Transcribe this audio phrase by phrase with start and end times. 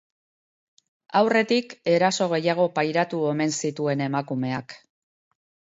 [1.19, 4.81] Aurretik eraso gehiago pairatu omen zituen emakumeak.